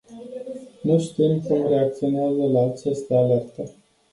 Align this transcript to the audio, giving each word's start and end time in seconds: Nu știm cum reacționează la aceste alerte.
Nu 0.81 0.99
știm 0.99 1.41
cum 1.41 1.67
reacționează 1.67 2.43
la 2.45 2.63
aceste 2.65 3.13
alerte. 3.15 3.71